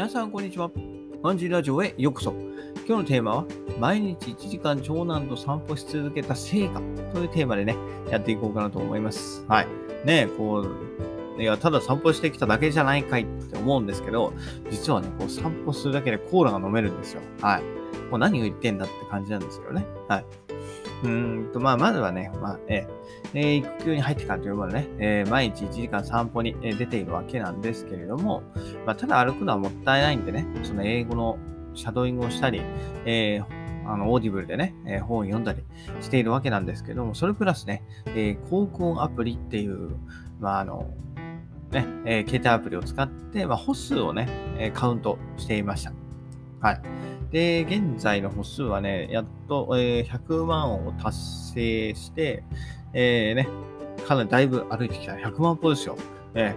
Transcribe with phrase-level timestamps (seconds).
[0.00, 0.70] 皆さん、こんにちは。
[1.22, 2.32] マンジーラジオへようこそ。
[2.88, 3.44] 今日のテーマは、
[3.78, 6.80] 毎日1時間長男と散歩し続けた成果
[7.12, 7.76] というテーマでね、
[8.10, 9.44] やっていこうかなと思います。
[9.46, 9.66] はい。
[10.06, 10.66] ねこ
[11.36, 14.32] う、いや、ただ散歩してきただけじゃないかいって思うんですけど、
[14.70, 17.20] 実はね、こう散歩するだけでコーラが飲めるんですよ。
[17.42, 17.62] はい。
[18.10, 19.84] もう何を言ってんだって感じなんですけどね。
[20.08, 20.24] はい。
[21.02, 28.42] うんと、まあ、まずはね、まあ、えー、育休に入ってからというものね、えー、毎日1時間散歩に出ているわけなんですけれども、
[28.84, 31.38] まあ、ただ歩くのはもったいないんでね、その英語の
[31.74, 32.60] シャドーイングをしたり、
[33.06, 35.64] えー、あの、オーディブルでね、えー、本を読んだり
[36.00, 39.96] しているわけなんですけども、それプラスね、えー、航空アプリっていう、
[40.38, 40.90] まあ、あの、
[41.70, 45.92] ね、えー、携帯アプリを使って、まあ、歩数をね、えカウントしていました。
[46.60, 46.82] はい。
[47.32, 51.18] で、現在の歩数はね、やっと、えー、100万を達
[51.54, 52.42] 成して、
[52.92, 53.48] えー、ね、
[54.06, 55.12] かなりだいぶ歩いてきた。
[55.12, 55.96] 100万歩ですよ。
[56.34, 56.54] え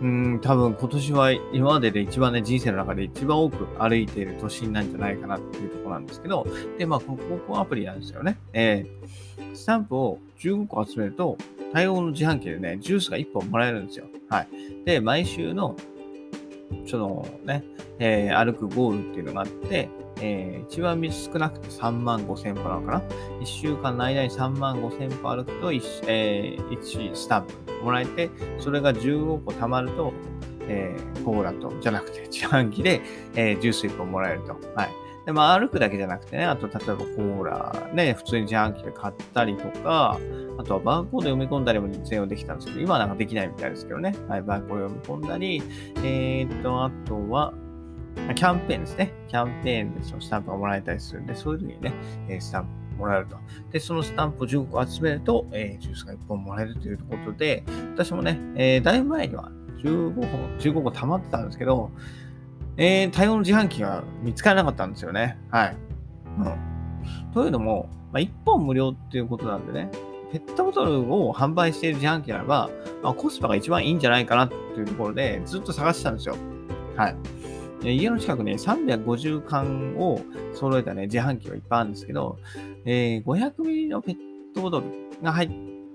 [0.00, 6.46] ー、うん、多分今年は今までで一番ね、人生の中で一番多く歩いている年なんじゃないかなっていうところなんですけど、
[6.78, 8.38] で、まあ、この高校アプリなんですよね。
[8.54, 11.36] えー、スタンプを15個集めると、
[11.72, 14.06] 対応の自販機でね、ジュースが1本もらえるんですよ。
[14.30, 14.48] はい。
[14.86, 15.76] で、毎週の
[16.86, 17.64] そのね、
[17.98, 19.88] えー、歩くゴールっていうのがあって、
[20.20, 23.02] えー、一番少なくて3万5千歩なのかな
[23.40, 30.12] ?1 週間の間に3万5千歩歩くと 1,、えー、1スタンプもらえて、それが15個貯まると、
[30.62, 33.00] えー、コーラと、じゃなくて自販機で、
[33.34, 34.56] えー、ジュース1本もらえると。
[34.74, 35.07] はい。
[35.28, 40.18] で、まあ、歩くだけじゃなくてね、あと、例えばコーラ、ね、普通に自販機で買ったりとか、
[40.56, 44.14] あとはバーコード読み込んだりも実用できたんですけど、今はなんかできないみたいですけどね。
[44.26, 45.62] はい、バーコード読み込んだり、
[45.96, 47.52] えー、っと、あとは、
[48.34, 49.12] キャンペーンですね。
[49.28, 51.92] キャンペーンでそのスタンプがもらえたりするんで、そういう時にね、
[52.30, 52.64] えスタン
[52.96, 53.36] プもらえると。
[53.70, 59.52] で、そのスタンプを15個集めると、えー、ジュースが1本もらえるということで、私もね、えー、だいぶ前には
[59.84, 61.90] 15本、15個溜まってたんですけど、
[62.78, 65.36] えー、対応の自販機が見つからなかったんですよね。
[65.50, 65.76] はい。
[66.38, 67.32] うん。
[67.34, 69.90] というのも、まあ、1本無料っていうことなんでね、
[70.32, 72.70] ペットボトルを販売している自販機ならば、
[73.02, 76.36] まあ、コスパが一番いいんじゃないかなっていうところで、ずっと探してたんですよ。
[76.96, 77.16] はい。
[77.82, 80.20] 家の近くに、ね、350缶を
[80.54, 82.38] 揃えたね、自販機がいっぱいあるんですけど、
[82.84, 84.16] えー、500ミリのペッ
[84.54, 84.86] トボトル
[85.22, 85.50] が入っ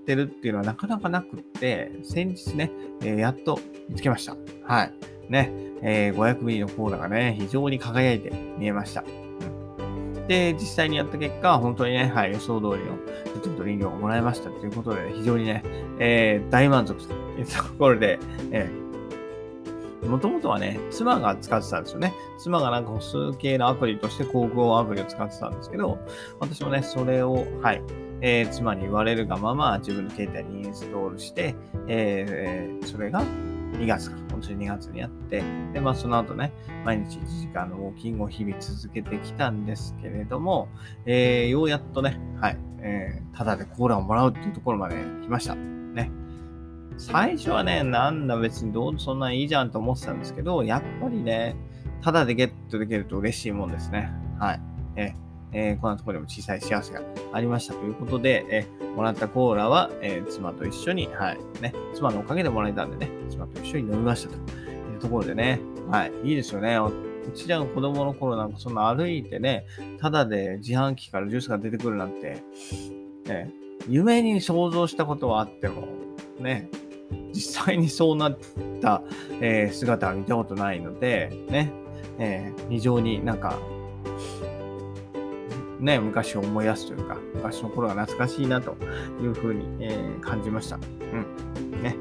[0.06, 2.70] てるっていうのはなかなかなくって、先日ね、
[3.02, 3.58] えー、やっと
[3.88, 4.36] 見つけました。
[4.64, 5.13] はい。
[5.28, 5.52] ね、
[5.82, 9.04] えー、500ミリのコーラがね、非常に輝いて見えました。
[10.28, 15.62] で、実際にやった結果、本当にね、はい、予想通りのペットボト飲料がもらえましたということで、非常にね、
[15.98, 18.18] えー、大満足というところで、
[18.50, 18.84] えー
[20.08, 22.12] もともとはね、妻が使ってたんですよね。
[22.38, 25.98] 妻がなんか歩数系のアプリとして航空アプリを使ってたんですけど、
[26.40, 27.82] 私もね、それを、はい、
[28.20, 31.54] えー、妻に言われるがまま自分の携帯にインストールして、
[31.88, 33.24] えー、それが
[33.74, 35.42] 2月から、今年2月にやって、
[35.72, 36.52] で、まあその後ね、
[36.84, 40.68] 毎日1時間のウォーキングを日々続けてきたんですけれども、
[41.06, 45.54] えー、ようやっとね、はい、えー、ただでコーラをもらうっていうところまで来ました。
[45.54, 46.10] ね。
[46.96, 51.56] 最初はね、なんだ別にどうそんなんいいじゃんと思ってたんですけど、やっぱりね、
[52.02, 54.10] ただでゲットできると嬉しいもんですね。
[54.38, 54.60] はい。
[54.96, 55.14] え
[55.54, 57.00] えー、こんなところでも小さい幸せが
[57.32, 63.10] ありましたということで、えー、もらったコーラは、えー、妻と一緒に、はい、ね、妻のおかげでもらえたんでね、
[63.46, 65.60] 妻と一緒に飲みましたというところでね、
[65.90, 66.76] はい、いいですよね。
[66.76, 69.64] うちらの子供の頃なんかそんな歩いてね、
[69.98, 72.42] ただで自販機からジュースが出てくるなんて、
[73.26, 73.50] ね、
[73.88, 75.88] 夢に想像したことはあっても、
[76.38, 76.68] ね、
[77.32, 78.38] 実際にそうなっ
[78.80, 79.02] た、
[79.40, 81.72] えー、姿は見たことないので、ね、
[82.18, 83.58] えー、非常になんか、
[85.80, 88.76] ね、昔を思い出すというか、昔の頃が懐かしいなと
[89.22, 90.76] いうふうに、えー、感じました。
[90.76, 90.78] う
[91.78, 91.82] ん。
[91.82, 91.96] ね。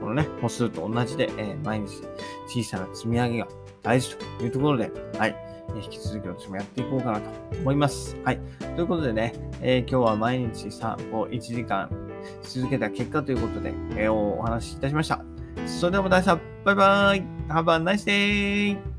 [0.00, 2.02] このね、歩数と同じで、えー、毎日
[2.48, 3.48] 小さな積み上げが
[3.82, 5.36] 大事というところで、はい。
[5.82, 8.16] 引き続き私もやっていこうかなと思います。
[8.24, 8.40] はい。
[8.76, 11.88] ということでね、えー、今日は毎日散歩1時間
[12.42, 15.24] 続けた結果ということで、えー、お話しいたしました。
[15.66, 18.93] それではまた明日、バイバイ !Have a nice day!